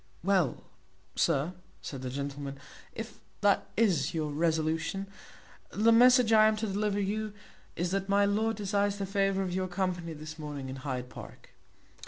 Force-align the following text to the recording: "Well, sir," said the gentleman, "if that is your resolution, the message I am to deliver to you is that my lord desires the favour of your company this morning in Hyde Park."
"Well, 0.23 0.63
sir," 1.15 1.53
said 1.83 2.01
the 2.01 2.09
gentleman, 2.09 2.57
"if 2.95 3.19
that 3.41 3.67
is 3.77 4.15
your 4.15 4.31
resolution, 4.31 5.05
the 5.69 5.91
message 5.91 6.33
I 6.33 6.47
am 6.47 6.55
to 6.55 6.65
deliver 6.65 6.97
to 6.97 7.03
you 7.05 7.33
is 7.75 7.91
that 7.91 8.09
my 8.09 8.25
lord 8.25 8.55
desires 8.55 8.97
the 8.97 9.05
favour 9.05 9.43
of 9.43 9.53
your 9.53 9.67
company 9.67 10.13
this 10.13 10.39
morning 10.39 10.69
in 10.69 10.77
Hyde 10.77 11.09
Park." 11.11 11.49